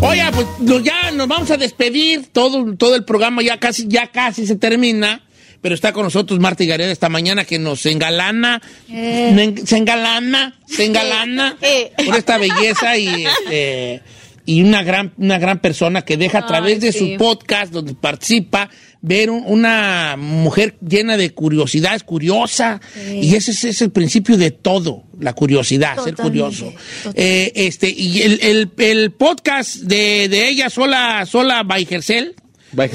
[0.00, 0.46] Oye, pues
[0.84, 2.28] ya nos vamos a despedir.
[2.32, 5.22] Todo, todo el programa ya casi, ya casi se termina.
[5.62, 9.54] Pero está con nosotros Marta y Gareda esta mañana que nos engalana, Eh.
[9.64, 11.92] se engalana, se engalana Eh.
[12.04, 14.02] por esta belleza y, este,
[14.46, 16.98] y una gran, una gran persona que deja a Ay, través de sí.
[17.12, 18.70] su podcast donde participa
[19.02, 22.80] ver un- una mujer llena de curiosidades, curiosa.
[23.12, 26.72] Y ese es, es el principio de todo, la curiosidad, ser curioso.
[27.14, 32.36] Eh, este, y el, el- el podcast de, de ella sola, sola by se herself.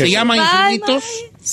[0.09, 1.03] llama Bye, Infinitos.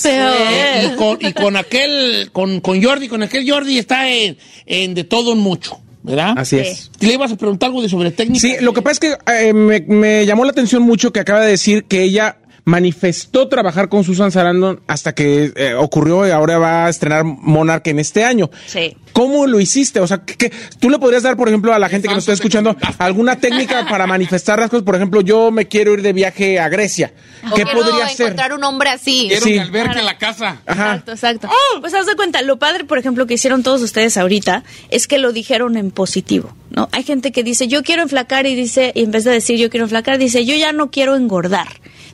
[0.03, 4.37] Pero- Eh, y, con, y con aquel, con, con Jordi, con aquel Jordi está en,
[4.65, 6.33] en de todo en mucho, ¿verdad?
[6.37, 6.91] Así es.
[6.99, 8.39] ¿Le ibas a preguntar algo de sobre técnica?
[8.39, 11.41] Sí, lo que pasa es que eh, me, me llamó la atención mucho que acaba
[11.41, 12.37] de decir que ella
[12.69, 17.87] manifestó trabajar con Susan Sarandon hasta que eh, ocurrió y ahora va a estrenar Monarch
[17.87, 18.49] en este año.
[18.67, 18.95] Sí.
[19.11, 19.99] ¿Cómo lo hiciste?
[19.99, 22.23] O sea, ¿qué- qué- tú le podrías dar, por ejemplo, a la gente que nos
[22.23, 24.85] está escuchando alguna técnica para manifestar las cosas.
[24.85, 27.11] Por ejemplo, yo me quiero ir de viaje a Grecia.
[27.51, 28.27] O ¿Qué podría hacer?
[28.27, 29.25] encontrar un hombre así.
[29.29, 29.57] Quiero Sí.
[29.57, 30.61] alberca en la casa.
[30.65, 30.91] Ajá.
[30.95, 31.49] Exacto, exacto.
[31.81, 35.17] Pues haz de cuenta, lo padre, por ejemplo, que hicieron todos ustedes ahorita es que
[35.17, 36.87] lo dijeron en positivo, ¿no?
[36.91, 39.69] Hay gente que dice, yo quiero enflacar y dice, y en vez de decir yo
[39.69, 41.67] quiero enflacar, dice, yo ya no quiero engordar.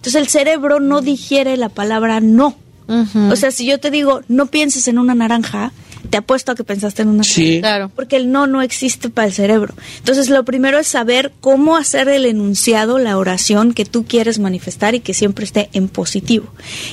[0.06, 2.56] Entonces el cerebro no digiere la palabra no.
[2.88, 5.72] O sea, si yo te digo, no pienses en una naranja,
[6.12, 7.58] te apuesto a que pensaste en una Sí.
[7.60, 7.90] Claro.
[7.96, 9.74] porque el no no existe para el cerebro.
[9.98, 14.94] Entonces, lo primero es saber cómo hacer el enunciado, la oración que tú quieres manifestar
[14.94, 16.46] y que siempre esté en positivo.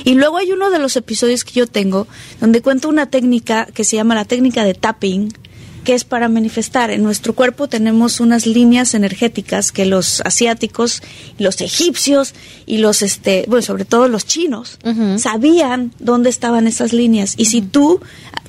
[0.03, 2.07] Y luego hay uno de los episodios que yo tengo
[2.41, 5.31] donde cuento una técnica que se llama la técnica de tapping,
[5.83, 6.89] que es para manifestar.
[6.91, 11.01] En nuestro cuerpo tenemos unas líneas energéticas que los asiáticos,
[11.37, 12.33] los egipcios
[12.65, 14.79] y los, este, bueno, sobre todo los chinos,
[15.17, 17.35] sabían dónde estaban esas líneas.
[17.37, 18.01] Y si tú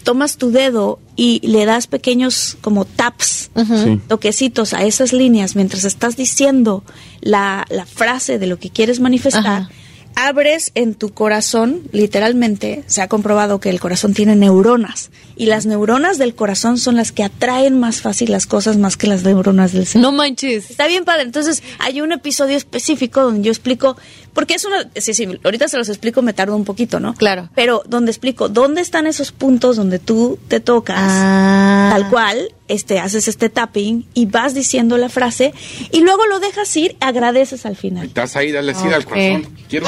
[0.03, 4.01] tomas tu dedo y le das pequeños como taps, Sí.
[4.09, 6.83] toquecitos a esas líneas mientras estás diciendo
[7.21, 9.71] la, la frase de lo que quieres manifestar, Ajá.
[10.15, 15.67] Abres en tu corazón, literalmente, se ha comprobado que el corazón tiene neuronas y las
[15.67, 19.73] neuronas del corazón son las que atraen más fácil las cosas más que las neuronas
[19.73, 20.11] del cerebro.
[20.11, 20.71] No manches.
[20.71, 21.23] Está bien padre.
[21.23, 23.97] Entonces, hay un episodio específico donde yo explico,
[24.33, 27.15] porque es una, sí, sí, ahorita se los explico, me tardo un poquito, ¿no?
[27.15, 27.49] Claro.
[27.55, 31.89] Pero donde explico dónde están esos puntos donde tú te tocas, Ah.
[31.93, 35.53] tal cual, este, haces este tapping y vas diciendo la frase
[35.93, 38.07] y luego lo dejas ir, agradeces al final.
[38.07, 39.09] Estás ahí, dale así al Ok.
[39.09, 39.57] corazón.
[39.69, 39.87] Quiero.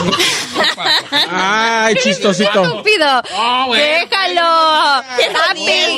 [1.30, 2.62] Ay, chistosito.
[2.64, 3.06] Estúpido.
[3.06, 3.84] Ah, bueno.
[3.84, 5.04] Déjalo.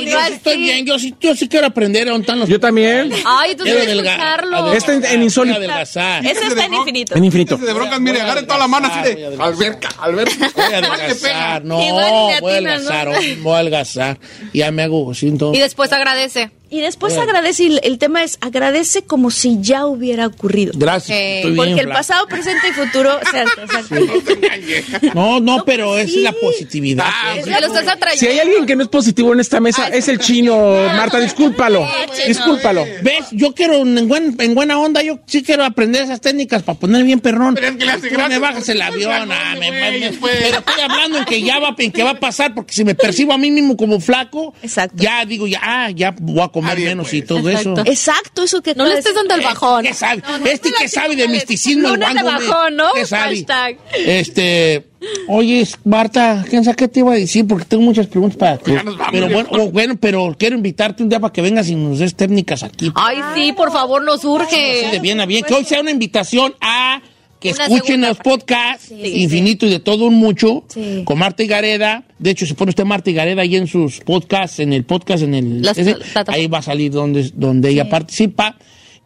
[0.05, 2.49] Yo no sí estoy bien, yo sí, yo sí quiero aprender a están los...
[2.49, 3.13] Yo también.
[3.25, 4.73] Ay, tú adelga- escucharlo.
[4.73, 5.61] Este en- en insólito.
[5.61, 7.15] Ese está en infinito.
[7.17, 7.57] En infinito.
[7.57, 10.51] de broncas, mire, agarren toda la mano así de alberca, alberca.
[10.55, 11.87] Voy a ¿Cuál te adelgazar, no, voy
[12.53, 13.13] a adelgazar, oh,
[13.43, 14.19] voy a adelgazar.
[14.53, 15.53] Ya me hago siento.
[15.55, 16.51] Y después agradece.
[16.71, 20.73] Y después agradece, y el tema es agradece como si ya hubiera ocurrido.
[20.77, 23.95] Gracias, Eh, Porque bien el pasado, presente y futuro, exacto, exacto.
[25.15, 26.21] No, no, pero es sí.
[26.21, 27.07] la positividad.
[27.09, 27.35] Ah.
[27.47, 28.19] Me lo estás atrayendo.
[28.21, 30.57] Si hay alguien que no es positivo en esta mesa, es el chino.
[30.97, 31.87] Marta, discúlpalo.
[32.27, 32.85] Discúlpalo.
[33.03, 33.27] ¿Ves?
[33.33, 37.03] Yo quiero, en, buen- en buena onda, yo sí quiero aprender esas técnicas para poner
[37.05, 37.55] bien perrón.
[37.55, 41.19] Pero es que Tú me bajas el avión, No, ah, me- me- pero estoy hablando
[41.19, 43.51] en que ya va, en que va a pasar, porque si me percibo a mí
[43.51, 44.97] mismo como flaco, Exacto.
[45.03, 47.15] ya digo, ya, ah, ya voy a comer menos pues.
[47.15, 47.81] y todo Exacto.
[47.81, 47.91] eso.
[47.91, 49.85] Exacto, eso que No le estés dando el bajón.
[49.85, 50.23] ¿Qué sabe?
[50.27, 51.31] No, no, este no, que sabe de señales.
[51.33, 52.93] misticismo, el Lunes de bajón, ¿no?
[52.95, 53.37] ¿Qué sabe?
[53.37, 53.79] Hashtag.
[54.07, 54.87] Este,
[55.29, 57.47] oye, Marta, ¿quién sabe qué te iba a decir?
[57.47, 58.73] Porque tengo muchas preguntas para ti.
[59.13, 62.15] Pero bueno, oh, bueno, pero quiero invitarte un día para que vengas y nos des
[62.15, 62.93] técnicas aquí.
[62.95, 64.99] Ay, sí, por favor, nos Así de urge.
[65.01, 65.45] bien a bien.
[65.45, 67.01] Que hoy sea una invitación a
[67.41, 70.65] que Una escuchen los podcasts Sí, Infinito y de todo un mucho
[71.05, 72.05] con Marta y Gareda.
[72.19, 75.23] De hecho, si pone usted Marta y Gareda ahí en sus podcasts, en el podcast,
[75.23, 76.35] en el Las ese, plataformas.
[76.37, 78.57] ahí va a salir donde, donde ella participa.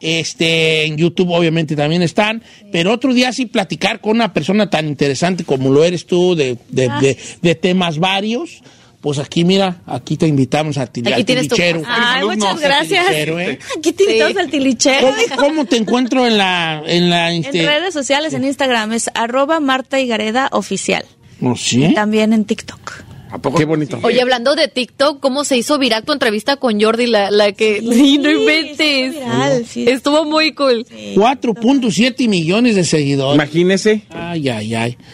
[0.01, 2.43] Este, en YouTube obviamente también están,
[2.73, 6.59] pero otro día sí platicar con una persona tan interesante como lo eres tú, de,
[6.71, 8.63] de, de- de temas varios,
[9.03, 11.83] pues aquí mira, aquí te invitamos a ti, Aquí al tienes tu tilichero.
[11.87, 13.05] Ay, alumnos, muchas gracias.
[13.07, 13.59] Tilichero, ¿eh?
[13.79, 14.39] Aquí te invitamos Sí.
[14.39, 15.09] al tilichero.
[15.37, 19.11] ¿Cómo, cómo te encuentro en la, en la, En este, redes sociales, en Instagram, es
[19.15, 21.05] arroba Marta Higareda Oficial.
[21.41, 21.91] no sé?
[21.95, 23.03] También en TikTok.
[23.33, 23.57] ¿A poco?
[23.57, 23.99] Qué bonito.
[24.03, 27.07] Oye, hablando de TikTok, ¿cómo se hizo viral tu entrevista con Jordi?
[27.07, 27.81] La, la que.
[27.81, 29.15] Sí, no inventes.
[29.15, 29.85] estuvo viral, sí.
[29.89, 30.87] Estuvo muy cool.
[30.87, 33.35] 4.7 millones de seguidores.
[33.35, 34.03] Imagínese.
[34.11, 34.99] Ay, ay, ay.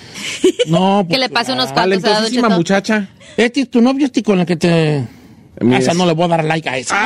[0.66, 2.04] No, Que le pues, pase unos ah, cuantos
[2.42, 3.09] a muchacha.
[3.37, 5.04] Este es tu novio, este con el que te...
[5.61, 6.96] Mira, A esa es- no le voy a dar like a esa.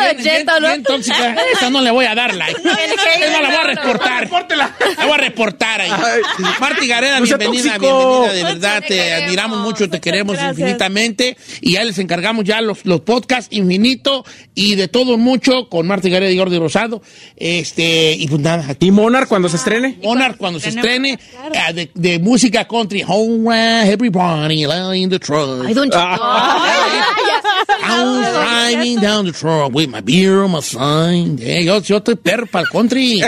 [0.00, 0.68] Bien ¿no?
[0.68, 1.36] Bien tóxica.
[1.52, 2.60] Esta no le voy a dar like.
[2.60, 4.30] Esta la voy a reportar.
[4.98, 5.90] La voy a reportar ahí.
[6.60, 8.82] Marti Gareda, No bienvenida, bienvenida, de verdad.
[8.86, 11.36] Te admiramos mucho, te queremos infinitamente.
[11.60, 14.24] Y ya les encargamos ya los, los podcasts infinito
[14.54, 17.02] y de todo mucho con Marti Gareda y Jordi Rosado.
[17.36, 18.76] Este, y pues nada.
[18.78, 19.98] ¿Y Monarch cuando se estrene?
[20.02, 21.18] Monarch cuando se estrene
[21.52, 23.04] eh, de, de música country.
[23.06, 24.62] Home, everybody
[25.02, 25.66] in the truck.
[25.66, 26.00] Ay, Don Cheto.
[27.68, 31.38] I was driving down the truck with my beer on my sign.
[31.40, 33.22] Eh, yo, yo estoy perro para el country.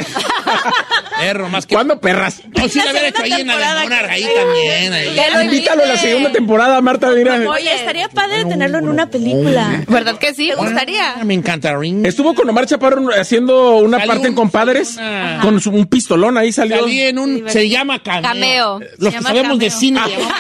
[1.21, 1.75] perro, más que.
[1.75, 2.41] ¿Cuándo perras?
[2.57, 4.93] No, sí, la hubiera hecho ahí en la de ahí también.
[4.93, 5.45] ahí.
[5.45, 7.11] Invítalo a la segunda temporada, Marta.
[7.11, 7.39] Mira.
[7.49, 9.85] Oye, estaría padre tenerlo en una película.
[9.89, 10.49] ¿Verdad que sí?
[10.49, 11.15] Me gustaría.
[11.21, 12.05] Ah, Me encanta Ring.
[12.07, 14.97] Estuvo con Omar Chaparro haciendo una Salió parte en un- Compadres.
[14.97, 16.81] una- Con su- un pistolón ahí salió.
[16.81, 17.45] Salí en un.
[17.49, 18.23] Se llama cameo.
[18.23, 18.81] Cameo.
[18.99, 19.79] Los Se que sabemos de cameo.
[19.81, 20.01] cine.
[20.07, 20.33] le llamamos-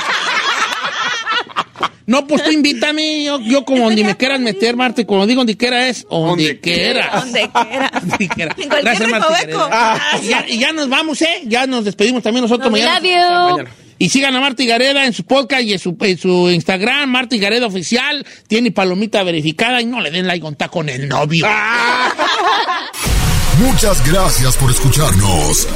[2.06, 3.24] No, pues tú invítame.
[3.24, 5.06] Yo, yo como donde me quieras meter, Marte.
[5.06, 6.06] Como digo, donde quiera es.
[6.10, 7.20] Donde Donde quiera.
[7.20, 8.54] Donde quiera.
[8.56, 9.58] Gracias, Marta recoveco.
[9.68, 10.00] Gareda.
[10.22, 11.42] Y ya, y ya nos vamos, ¿eh?
[11.46, 13.00] Ya nos despedimos también nosotros We mañana.
[13.00, 13.50] love you.
[13.56, 13.70] Mañana.
[13.98, 17.36] Y sigan a Marta Gareda en su podcast y en su, en su Instagram, Marta
[17.36, 18.26] Gareda Oficial.
[18.48, 21.46] Tiene palomita verificada y no le den like está con el novio.
[23.60, 25.68] Muchas gracias por escucharnos.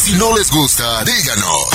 [0.00, 1.68] Si no les gusta, díganos.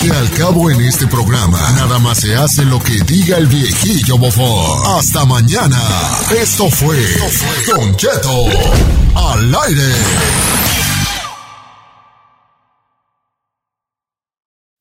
[0.00, 4.16] Que al cabo en este programa, nada más se hace lo que diga el viejillo
[4.16, 4.96] bofón.
[4.96, 5.78] Hasta mañana.
[6.34, 6.96] Esto fue
[7.66, 8.46] Don Cheto
[9.14, 9.92] al aire.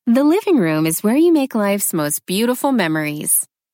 [0.08, 3.46] The living room is where you make life's most beautiful memories.